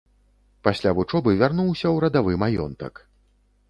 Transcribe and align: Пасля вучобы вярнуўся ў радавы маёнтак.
Пасля 0.67 0.93
вучобы 1.01 1.35
вярнуўся 1.43 1.83
ў 1.91 1.97
радавы 2.07 2.33
маёнтак. 2.49 3.09